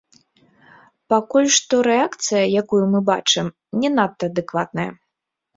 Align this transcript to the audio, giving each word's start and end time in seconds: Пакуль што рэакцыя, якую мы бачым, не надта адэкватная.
Пакуль 1.13 1.49
што 1.57 1.75
рэакцыя, 1.89 2.41
якую 2.63 2.81
мы 2.95 2.99
бачым, 3.13 3.53
не 3.85 3.89
надта 3.99 4.23
адэкватная. 4.33 4.91